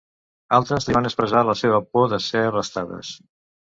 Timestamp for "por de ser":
1.91-2.43